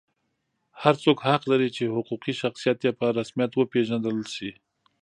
هر 0.81 0.95
څوک 1.03 1.17
حق 1.27 1.41
لري 1.51 1.69
چې 1.77 1.93
حقوقي 1.95 2.33
شخصیت 2.41 2.79
یې 2.85 2.91
په 2.99 3.05
رسمیت 3.17 3.51
وپېژندل 3.55 4.17
شي. 4.35 4.51